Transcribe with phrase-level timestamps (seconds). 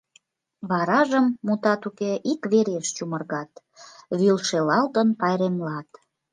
[0.69, 3.51] Варажым, мутат уке, иквереш чумыргат,
[4.19, 5.89] вӱлшелалтын пайремлат.